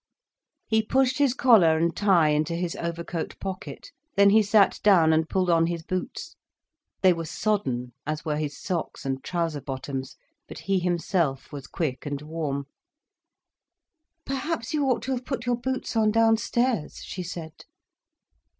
He 0.65 0.81
pushed 0.81 1.19
his 1.19 1.35
collar 1.35 1.77
and 1.77 1.95
tie 1.95 2.29
into 2.29 2.55
his 2.55 2.75
overcoat 2.77 3.39
pocket. 3.39 3.91
Then 4.15 4.31
he 4.31 4.41
sat 4.41 4.79
down 4.81 5.13
and 5.13 5.29
pulled 5.29 5.51
on 5.51 5.67
his 5.67 5.83
boots. 5.83 6.35
They 7.03 7.13
were 7.13 7.25
sodden, 7.27 7.93
as 8.03 8.25
were 8.25 8.37
his 8.37 8.59
socks 8.59 9.05
and 9.05 9.23
trouser 9.23 9.61
bottoms. 9.61 10.15
But 10.47 10.57
he 10.61 10.79
himself 10.79 11.51
was 11.51 11.67
quick 11.67 12.07
and 12.07 12.19
warm. 12.23 12.65
"Perhaps 14.25 14.73
you 14.73 14.85
ought 14.85 15.03
to 15.03 15.11
have 15.11 15.23
put 15.23 15.45
your 15.45 15.57
boots 15.57 15.95
on 15.95 16.09
downstairs," 16.09 17.03
she 17.03 17.21
said. 17.21 17.63